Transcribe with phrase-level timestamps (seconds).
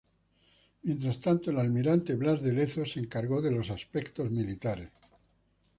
[0.81, 4.89] Mientras tanto, el almirante Blas de Lezo se encargó de los aspectos militares.